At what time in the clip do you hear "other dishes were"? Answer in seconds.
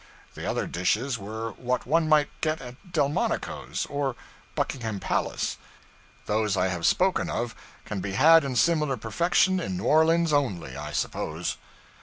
0.49-1.51